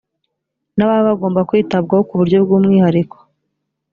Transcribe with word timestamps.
n 0.75 0.79
ababa 0.85 1.07
bagomba 1.07 1.47
kwitabwaho 1.49 2.03
ku 2.07 2.13
buryo 2.19 2.37
bw 2.45 2.51
umwihariko 2.57 3.17